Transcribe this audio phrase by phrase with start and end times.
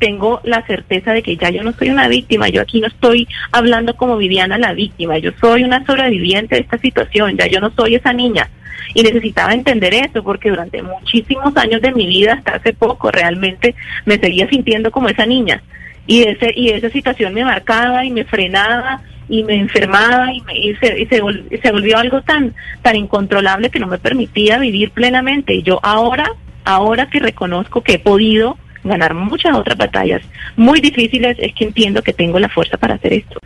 [0.00, 3.28] tengo la certeza de que ya yo no soy una víctima, yo aquí no estoy
[3.52, 7.70] hablando como Viviana la víctima, yo soy una sobreviviente de esta situación, ya yo no
[7.70, 8.48] soy esa niña.
[8.94, 13.76] Y necesitaba entender eso porque durante muchísimos años de mi vida, hasta hace poco, realmente
[14.06, 15.62] me seguía sintiendo como esa niña.
[16.06, 20.58] Y, ese, y esa situación me marcaba y me frenaba y me enfermaba y, me,
[20.58, 21.20] y, se, y se,
[21.62, 25.54] se volvió algo tan, tan incontrolable que no me permitía vivir plenamente.
[25.54, 26.32] Y yo ahora,
[26.64, 30.22] ahora que reconozco que he podido ganar muchas otras batallas
[30.56, 33.38] muy difíciles, es que entiendo que tengo la fuerza para hacer esto.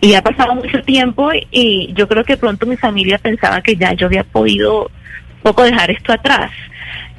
[0.00, 3.92] Y ha pasado mucho tiempo y yo creo que pronto mi familia pensaba que ya
[3.92, 4.90] yo había podido
[5.42, 6.50] poco dejar esto atrás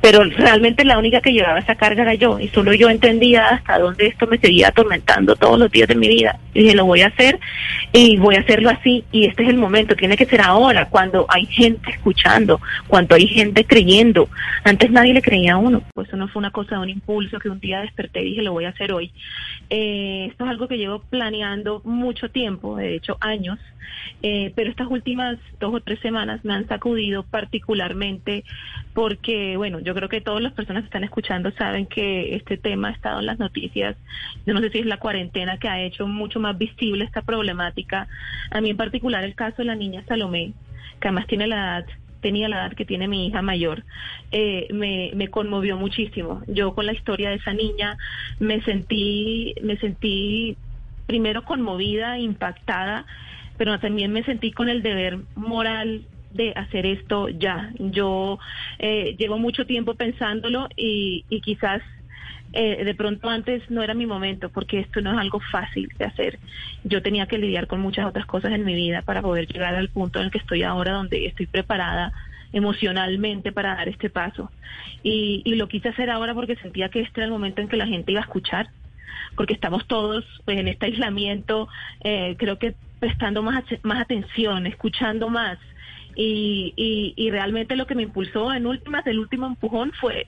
[0.01, 3.77] pero realmente la única que llevaba esa carga era yo y solo yo entendía hasta
[3.77, 6.39] dónde esto me seguía atormentando todos los días de mi vida.
[6.53, 7.39] Y dije, lo voy a hacer
[7.93, 11.25] y voy a hacerlo así y este es el momento, tiene que ser ahora, cuando
[11.29, 14.27] hay gente escuchando, cuando hay gente creyendo.
[14.63, 17.39] Antes nadie le creía a uno, pues eso no fue una cosa de un impulso
[17.39, 19.11] que un día desperté y dije, lo voy a hacer hoy.
[19.69, 23.59] Eh, esto es algo que llevo planeando mucho tiempo, de hecho años,
[24.23, 28.43] eh, pero estas últimas dos o tres semanas me han sacudido particularmente
[28.93, 32.88] porque, bueno, yo creo que todas las personas que están escuchando saben que este tema
[32.88, 33.98] ha estado en las noticias.
[34.45, 38.08] Yo no sé si es la cuarentena que ha hecho mucho más visible esta problemática.
[38.52, 40.53] A mí en particular el caso de la niña Salomé,
[41.02, 41.86] que además tiene la edad
[42.22, 43.83] tenía la edad que tiene mi hija mayor,
[44.31, 46.42] eh, me, me conmovió muchísimo.
[46.48, 47.98] Yo con la historia de esa niña
[48.39, 50.55] me sentí, me sentí
[51.08, 53.05] primero conmovida, impactada,
[53.58, 57.71] pero también me sentí con el deber moral de hacer esto ya.
[57.79, 58.39] Yo
[58.79, 61.81] eh, llevo mucho tiempo pensándolo y, y quizás
[62.53, 66.05] eh, de pronto antes no era mi momento porque esto no es algo fácil de
[66.05, 66.39] hacer.
[66.83, 69.89] Yo tenía que lidiar con muchas otras cosas en mi vida para poder llegar al
[69.89, 72.11] punto en el que estoy ahora, donde estoy preparada
[72.53, 74.52] emocionalmente para dar este paso.
[75.03, 77.77] Y, y lo quise hacer ahora porque sentía que este era el momento en que
[77.77, 78.69] la gente iba a escuchar,
[79.35, 81.69] porque estamos todos pues, en este aislamiento,
[82.03, 85.57] eh, creo que prestando más, más atención, escuchando más,
[86.16, 90.27] y, y, y realmente lo que me impulsó en últimas, el último empujón fue,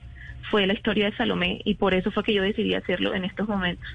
[0.50, 3.48] fue la historia de Salomé y por eso fue que yo decidí hacerlo en estos
[3.48, 3.88] momentos.